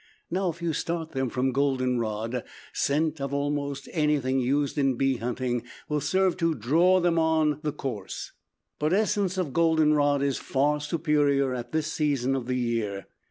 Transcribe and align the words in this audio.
Now 0.31 0.49
if 0.49 0.63
you 0.63 0.73
start 0.73 1.11
them 1.11 1.29
from 1.29 1.51
goldenrod, 1.51 2.43
scent 2.73 3.21
of 3.21 3.35
almost 3.35 3.87
anything 3.91 4.39
used 4.39 4.79
in 4.79 4.95
bee 4.95 5.17
hunting 5.17 5.61
will 5.87 6.01
serve 6.01 6.37
to 6.37 6.55
draw 6.55 6.99
them 6.99 7.19
on 7.19 7.59
the 7.61 7.71
course; 7.71 8.31
but 8.79 8.93
essence 8.93 9.37
of 9.37 9.53
goldenrod 9.53 10.23
is 10.23 10.37
far 10.39 10.79
superior 10.81 11.53
at 11.53 11.71
this 11.71 11.85
season 11.85 12.35
of 12.35 12.47
the 12.47 12.57
year. 12.57 13.05